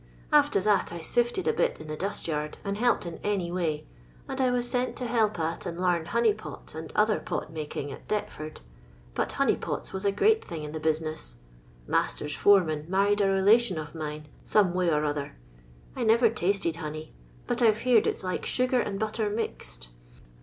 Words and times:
After 0.33 0.59
that 0.61 0.91
I 0.91 0.99
sifted 0.99 1.47
a 1.47 1.53
bit 1.53 1.79
in 1.79 1.87
a 1.91 1.95
dust 1.95 2.27
yard, 2.27 2.57
and 2.65 2.75
helped 2.75 3.05
in 3.05 3.19
any 3.23 3.51
way; 3.51 3.85
and 4.27 4.41
I 4.41 4.49
was 4.49 4.67
sent 4.67 4.95
to 4.95 5.05
help 5.05 5.37
at 5.37 5.67
and 5.67 5.79
lam 5.79 6.05
honey 6.05 6.33
pot 6.33 6.73
and 6.73 6.91
other 6.95 7.19
pot 7.19 7.53
making, 7.53 7.91
at 7.91 8.07
Deptford; 8.07 8.61
bat 9.13 9.33
honey 9.33 9.55
pots 9.55 9.93
was 9.93 10.03
a 10.03 10.11
great 10.11 10.43
thing 10.43 10.63
in 10.63 10.71
the 10.71 10.79
business. 10.79 11.35
Master's 11.85 12.33
fore 12.33 12.63
man 12.63 12.85
married 12.89 13.21
a 13.21 13.29
relation 13.29 13.77
of 13.77 13.93
mine, 13.93 14.27
some 14.43 14.73
wny 14.73 14.91
or 14.91 15.05
other. 15.05 15.35
I 15.95 16.03
never 16.03 16.31
tasted 16.31 16.77
honey, 16.77 17.13
but 17.45 17.61
I 17.61 17.69
've 17.69 17.81
heered 17.81 18.07
it's 18.07 18.23
like 18.23 18.43
sugar 18.43 18.79
and 18.79 18.99
butter 18.99 19.29
mixed. 19.29 19.89